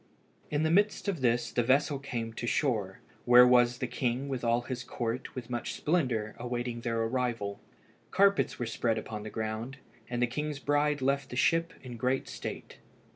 [0.49, 4.43] In the midst of this the vessel came to shore, where was the king with
[4.43, 7.59] all his court with much splendour awaiting their arrival.
[8.09, 9.77] Carpets were spread upon the ground,
[10.09, 12.79] and the king's bride left the ship in great state.